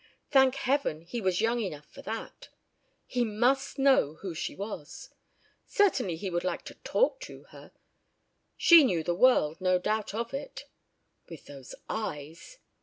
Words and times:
Thank 0.31 0.55
Heaven 0.55 1.01
he 1.03 1.21
was 1.21 1.41
young 1.41 1.59
enough 1.59 1.85
for 1.87 2.01
that. 2.01 2.49
He 3.05 3.23
must 3.23 3.77
know 3.77 4.15
who 4.15 4.33
she 4.33 4.55
was. 4.55 5.11
Certainly, 5.67 6.15
he 6.15 6.31
would 6.31 6.43
like 6.43 6.65
to 6.65 6.73
talk 6.73 7.19
to 7.19 7.43
her. 7.51 7.71
She 8.57 8.83
knew 8.83 9.03
the 9.03 9.13
world, 9.13 9.61
no 9.61 9.77
doubt 9.77 10.15
of 10.15 10.33
it 10.33 10.63
with 11.29 11.45
those 11.45 11.75
eyes! 11.87 12.57